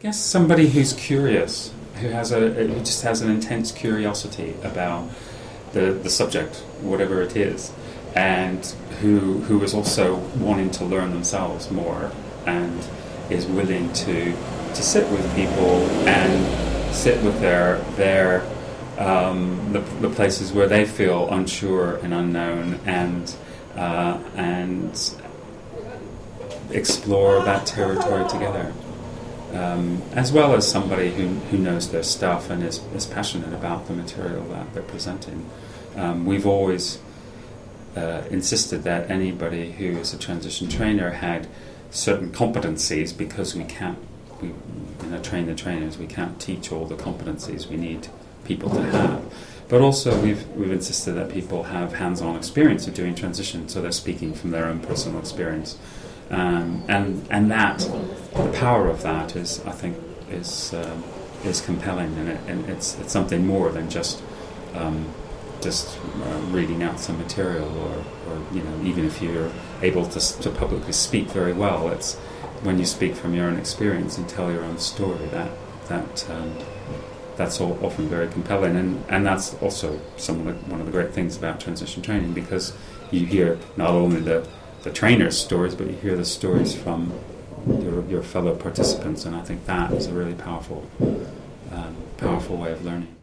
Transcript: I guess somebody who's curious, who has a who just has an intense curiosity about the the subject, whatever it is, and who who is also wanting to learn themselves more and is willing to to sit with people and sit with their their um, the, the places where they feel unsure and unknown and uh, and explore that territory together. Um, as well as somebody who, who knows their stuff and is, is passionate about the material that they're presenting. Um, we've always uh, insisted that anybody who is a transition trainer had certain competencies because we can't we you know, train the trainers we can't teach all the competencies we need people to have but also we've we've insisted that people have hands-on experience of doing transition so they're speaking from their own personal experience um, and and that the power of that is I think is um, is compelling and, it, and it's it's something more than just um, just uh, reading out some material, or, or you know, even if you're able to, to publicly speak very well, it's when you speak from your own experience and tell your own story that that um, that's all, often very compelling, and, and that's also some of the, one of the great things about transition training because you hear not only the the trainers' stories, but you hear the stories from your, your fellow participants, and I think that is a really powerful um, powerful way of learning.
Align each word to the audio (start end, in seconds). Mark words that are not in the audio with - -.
I 0.00 0.02
guess 0.04 0.18
somebody 0.18 0.66
who's 0.66 0.94
curious, 0.94 1.74
who 1.96 2.08
has 2.08 2.32
a 2.32 2.48
who 2.54 2.78
just 2.78 3.02
has 3.02 3.20
an 3.20 3.30
intense 3.30 3.70
curiosity 3.70 4.54
about 4.62 5.10
the 5.74 5.92
the 5.92 6.08
subject, 6.08 6.56
whatever 6.80 7.20
it 7.20 7.36
is, 7.36 7.70
and 8.16 8.64
who 9.02 9.40
who 9.40 9.62
is 9.62 9.74
also 9.74 10.16
wanting 10.38 10.70
to 10.70 10.86
learn 10.86 11.10
themselves 11.10 11.70
more 11.70 12.12
and 12.46 12.82
is 13.28 13.44
willing 13.44 13.92
to 13.92 14.32
to 14.72 14.82
sit 14.82 15.06
with 15.10 15.36
people 15.36 15.86
and 16.08 16.94
sit 16.94 17.22
with 17.22 17.38
their 17.42 17.80
their 17.96 18.40
um, 18.96 19.70
the, 19.74 19.80
the 20.00 20.08
places 20.08 20.50
where 20.50 20.66
they 20.66 20.86
feel 20.86 21.28
unsure 21.28 21.96
and 21.96 22.14
unknown 22.14 22.80
and 22.86 23.36
uh, 23.76 24.18
and 24.34 25.14
explore 26.70 27.44
that 27.44 27.66
territory 27.66 28.26
together. 28.30 28.72
Um, 29.52 30.00
as 30.12 30.30
well 30.32 30.54
as 30.54 30.70
somebody 30.70 31.10
who, 31.10 31.26
who 31.26 31.58
knows 31.58 31.90
their 31.90 32.04
stuff 32.04 32.50
and 32.50 32.62
is, 32.62 32.78
is 32.94 33.04
passionate 33.04 33.52
about 33.52 33.88
the 33.88 33.94
material 33.94 34.44
that 34.44 34.72
they're 34.74 34.82
presenting. 34.82 35.50
Um, 35.96 36.24
we've 36.24 36.46
always 36.46 37.00
uh, 37.96 38.22
insisted 38.30 38.84
that 38.84 39.10
anybody 39.10 39.72
who 39.72 39.98
is 39.98 40.14
a 40.14 40.18
transition 40.18 40.68
trainer 40.68 41.10
had 41.10 41.48
certain 41.90 42.30
competencies 42.30 43.16
because 43.16 43.54
we 43.54 43.64
can't 43.64 43.98
we 44.40 44.48
you 44.48 45.10
know, 45.10 45.20
train 45.20 45.46
the 45.46 45.54
trainers 45.54 45.98
we 45.98 46.06
can't 46.06 46.40
teach 46.40 46.70
all 46.70 46.86
the 46.86 46.94
competencies 46.94 47.66
we 47.66 47.76
need 47.76 48.06
people 48.44 48.70
to 48.70 48.80
have 48.80 49.22
but 49.68 49.80
also 49.80 50.18
we've 50.22 50.46
we've 50.50 50.70
insisted 50.70 51.12
that 51.12 51.28
people 51.30 51.64
have 51.64 51.94
hands-on 51.94 52.36
experience 52.36 52.86
of 52.86 52.94
doing 52.94 53.14
transition 53.14 53.68
so 53.68 53.82
they're 53.82 53.90
speaking 53.90 54.32
from 54.32 54.52
their 54.52 54.66
own 54.66 54.78
personal 54.78 55.18
experience 55.18 55.76
um, 56.30 56.82
and 56.88 57.26
and 57.30 57.50
that 57.50 57.78
the 58.34 58.52
power 58.54 58.88
of 58.88 59.02
that 59.02 59.36
is 59.36 59.64
I 59.66 59.72
think 59.72 59.96
is 60.30 60.72
um, 60.74 61.04
is 61.44 61.60
compelling 61.60 62.16
and, 62.18 62.28
it, 62.28 62.40
and 62.46 62.68
it's 62.68 62.98
it's 62.98 63.12
something 63.12 63.46
more 63.46 63.70
than 63.70 63.90
just 63.90 64.22
um, 64.74 65.06
just 65.60 65.98
uh, 65.98 66.40
reading 66.50 66.82
out 66.82 66.98
some 66.98 67.18
material, 67.18 67.68
or, 67.78 68.04
or 68.28 68.42
you 68.52 68.62
know, 68.62 68.82
even 68.82 69.04
if 69.04 69.20
you're 69.20 69.50
able 69.82 70.06
to, 70.06 70.40
to 70.40 70.50
publicly 70.50 70.92
speak 70.92 71.28
very 71.28 71.52
well, 71.52 71.88
it's 71.90 72.16
when 72.62 72.78
you 72.78 72.84
speak 72.84 73.14
from 73.14 73.34
your 73.34 73.46
own 73.46 73.58
experience 73.58 74.18
and 74.18 74.28
tell 74.28 74.50
your 74.50 74.64
own 74.64 74.78
story 74.78 75.26
that 75.26 75.50
that 75.88 76.30
um, 76.30 76.54
that's 77.36 77.60
all, 77.60 77.78
often 77.84 78.08
very 78.08 78.28
compelling, 78.28 78.76
and, 78.76 79.04
and 79.08 79.26
that's 79.26 79.54
also 79.62 79.98
some 80.16 80.46
of 80.46 80.46
the, 80.46 80.70
one 80.70 80.80
of 80.80 80.86
the 80.86 80.92
great 80.92 81.10
things 81.12 81.36
about 81.36 81.58
transition 81.58 82.02
training 82.02 82.32
because 82.32 82.72
you 83.10 83.26
hear 83.26 83.58
not 83.76 83.90
only 83.90 84.20
the 84.20 84.46
the 84.82 84.90
trainers' 84.90 85.38
stories, 85.38 85.74
but 85.74 85.86
you 85.86 85.96
hear 85.96 86.16
the 86.16 86.24
stories 86.24 86.74
from 86.74 87.12
your, 87.66 88.04
your 88.06 88.22
fellow 88.22 88.54
participants, 88.54 89.24
and 89.24 89.36
I 89.36 89.42
think 89.42 89.66
that 89.66 89.92
is 89.92 90.06
a 90.06 90.12
really 90.12 90.34
powerful 90.34 90.88
um, 91.72 91.96
powerful 92.16 92.56
way 92.56 92.72
of 92.72 92.84
learning. 92.84 93.14